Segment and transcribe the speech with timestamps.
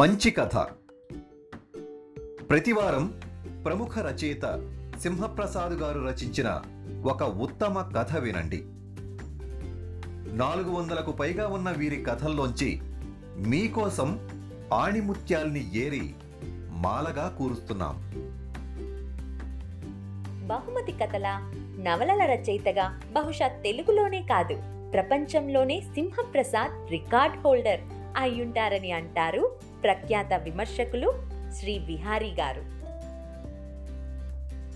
[0.00, 0.56] మంచి కథ
[2.50, 3.20] ప్రతివారం
[3.64, 4.40] ప్రముఖ రచయిత
[5.02, 6.62] సింహప్రసాద్ గారు రచించిన
[7.04, 8.62] ఒక ఉత్తమ కథ వినండి.
[10.36, 12.80] నాలుగు వందలకు పైగా ఉన్న వీరి కథల్లోంచి
[13.46, 14.28] మీకోసం
[14.74, 16.14] ఆణిముత్యాల్ని ఏరి
[16.70, 17.96] మాలగా కూరుస్తున్నాం.
[20.48, 24.54] బహుమతి కథల నవలల రచయితగా బహుశా తెలుగులోనే కాదు
[24.92, 27.80] ప్రపంచంలోనే సింహప్రసాద్ రికార్డ్ హోల్డర్
[28.16, 31.12] అయ్యుంటారని అంటారు ప్రఖ్యాత విమర్శకులు
[31.60, 32.62] శ్రీ విహారీ గారు.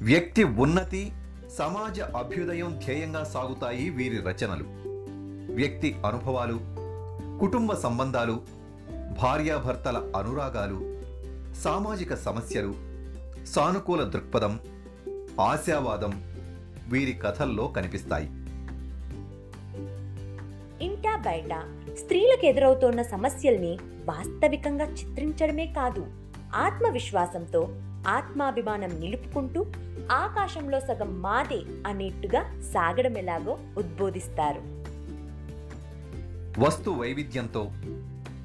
[0.05, 1.13] వ్యక్తి ఉన్నతి
[1.59, 4.65] సమాజ అభ్యుదయం ధ్యేయంగా సాగుతాయి వీరి రచనలు.
[5.55, 6.61] వ్యక్తి అనుభవాలు
[7.41, 8.41] కుటుంబ సంబంధాలు
[9.23, 10.79] భార్యాభర్తల అనురాగాలు
[11.63, 12.75] సామాజిక సమస్యలు
[13.45, 14.61] సానుకూల దృక్పథం
[15.41, 16.23] ఆశావాదం
[16.89, 18.44] వీరి కథల్లో కనిపిస్తాయి.
[20.83, 21.55] ఇంటా బయట
[21.95, 26.07] స్త్రీలకు ఎదురవుతోన్న సమస్యల్ని వాస్తవికంగా చిత్రించడమే కాదు
[26.55, 27.69] ఆత్మవిశ్వాసంతో
[28.09, 29.67] ఆత్మాభిమానం నిలుపుకుంటూ
[30.13, 34.61] ఆకాశంలో సగం మాదే అనేట్టుగా సాగడం ఎలాగో ఉద్బోధిస్తారు.
[36.61, 37.71] వస్తు వైవిధ్యంతో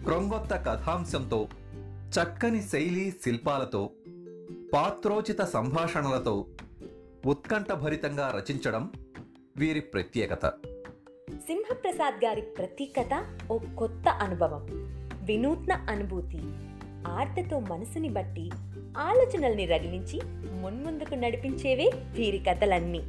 [0.03, 1.47] క్రొంగొత్త కథాంశంతో
[1.89, 3.89] చక్కని శైలి శిల్పాలతో
[4.73, 6.45] పాత్రోచిత సంభాషణలతో
[7.25, 8.91] ఉత్కంఠభరితంగా రచించడం
[9.57, 10.45] వీరి ప్రత్యేకత.
[11.49, 14.67] సింహప్రసాద్ గారి ప్రతి కథ ఓ కొత్త అనుభవం.
[15.23, 16.41] వినూత్న అనుభూతి.
[17.07, 18.51] ఆర్తతో మనసుని బట్టి
[18.97, 20.21] ఆలోచనల్ని రగిలించి
[20.61, 23.01] మున్ముందుకు నడిపించేవే వీరి కథలన్నీ.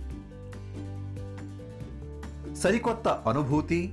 [2.54, 3.92] సరికొత్త అనుభూతి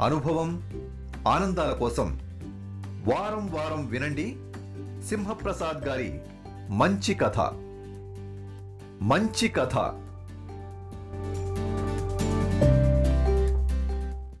[0.00, 0.62] అనుభవం
[1.28, 2.20] ఆనందాల కోసం
[3.06, 4.36] వారం వారం వినండి
[5.08, 6.20] సింహప్రసాద్ గారి
[6.70, 7.38] మంచి కథ.
[9.02, 9.76] మంచి కథ.